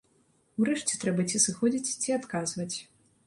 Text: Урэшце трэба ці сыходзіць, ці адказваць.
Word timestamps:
Урэшце 0.63 0.97
трэба 1.03 1.25
ці 1.29 1.43
сыходзіць, 1.45 1.93
ці 2.05 2.17
адказваць. 2.19 2.73